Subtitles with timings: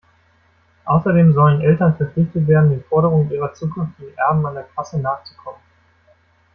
[0.85, 5.61] Außerdem sollen Eltern verpflichtet werden, den Forderungen ihrer zukünftigen Erben an der Kasse nachzukommen.